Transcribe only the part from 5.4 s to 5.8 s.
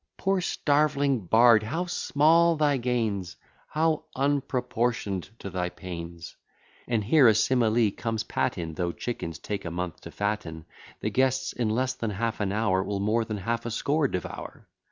thy